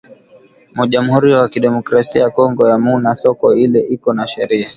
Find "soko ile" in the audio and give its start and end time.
3.21-3.79